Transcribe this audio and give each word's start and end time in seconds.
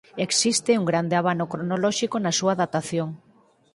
Existe 0.27 0.79
un 0.81 0.85
grande 0.89 1.15
abano 1.19 1.45
cronolóxico 1.51 2.15
na 2.19 2.31
súa 2.39 2.53
datación. 2.63 3.09